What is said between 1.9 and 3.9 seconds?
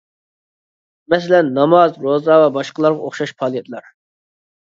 روزا ۋە باشقىلارغا ئوخشاش پائالىيەتلەر.